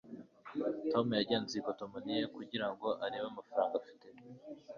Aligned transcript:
tom 0.91 1.07
yagenzuye 1.19 1.59
ikotomoni 1.61 2.11
ye 2.19 2.23
kugira 2.35 2.67
ngo 2.71 2.87
arebe 3.05 3.25
amafaranga 3.31 3.73
afite 3.81 4.07